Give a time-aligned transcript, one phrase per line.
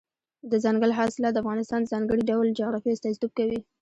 [0.51, 3.59] دځنګل حاصلات د افغانستان د ځانګړي ډول جغرافیه استازیتوب کوي.